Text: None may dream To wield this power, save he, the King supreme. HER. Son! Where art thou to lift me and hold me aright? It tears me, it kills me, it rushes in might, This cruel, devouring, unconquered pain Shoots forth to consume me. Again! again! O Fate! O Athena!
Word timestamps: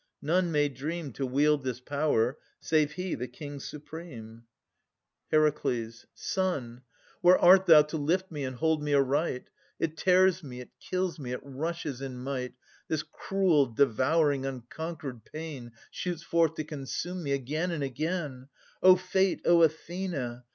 None 0.23 0.51
may 0.51 0.67
dream 0.67 1.11
To 1.13 1.27
wield 1.27 1.63
this 1.63 1.79
power, 1.79 2.39
save 2.59 2.93
he, 2.93 3.13
the 3.13 3.27
King 3.27 3.59
supreme. 3.59 4.45
HER. 5.31 5.53
Son! 6.15 6.81
Where 7.21 7.37
art 7.37 7.67
thou 7.67 7.83
to 7.83 7.97
lift 7.97 8.31
me 8.31 8.43
and 8.43 8.55
hold 8.55 8.81
me 8.81 8.95
aright? 8.95 9.51
It 9.77 9.95
tears 9.97 10.43
me, 10.43 10.59
it 10.59 10.71
kills 10.79 11.19
me, 11.19 11.33
it 11.33 11.41
rushes 11.43 12.01
in 12.01 12.17
might, 12.17 12.55
This 12.87 13.03
cruel, 13.03 13.67
devouring, 13.67 14.43
unconquered 14.43 15.23
pain 15.23 15.71
Shoots 15.91 16.23
forth 16.23 16.55
to 16.55 16.63
consume 16.63 17.21
me. 17.21 17.33
Again! 17.33 17.71
again! 17.83 18.47
O 18.81 18.95
Fate! 18.95 19.41
O 19.45 19.61
Athena! 19.61 20.45